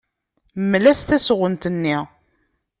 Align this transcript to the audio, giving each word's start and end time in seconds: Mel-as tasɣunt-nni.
Mel-as 0.69 1.01
tasɣunt-nni. 1.03 1.97